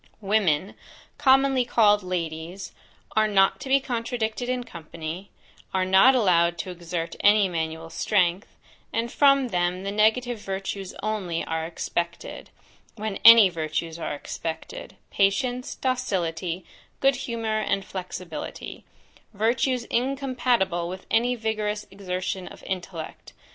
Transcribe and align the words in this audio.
Women, 0.21 0.73
commonly 1.19 1.63
called 1.63 2.01
Ladies, 2.01 2.71
are 3.15 3.27
not 3.27 3.59
to 3.59 3.69
be 3.69 3.79
contradicted 3.79 4.49
in 4.49 4.63
company, 4.63 5.29
are 5.75 5.85
not 5.85 6.15
allowed 6.15 6.57
to 6.57 6.71
exert 6.71 7.15
any 7.19 7.47
manual 7.47 7.91
strength; 7.91 8.47
and 8.91 9.11
from 9.11 9.49
them 9.49 9.83
the 9.83 9.91
negative 9.91 10.39
virtues 10.39 10.95
only 11.03 11.45
are 11.45 11.67
expected, 11.67 12.49
when 12.95 13.17
any 13.23 13.47
virtues 13.47 13.99
are 13.99 14.15
expected, 14.15 14.95
patience, 15.11 15.75
docility, 15.75 16.65
good 16.99 17.17
humour, 17.17 17.59
and 17.59 17.85
flexibility; 17.85 18.83
virtues 19.35 19.83
incompatible 19.83 20.89
with 20.89 21.05
any 21.11 21.35
vigorous 21.35 21.85
exertion 21.91 22.47
of 22.47 22.63
intellect. 22.63 23.33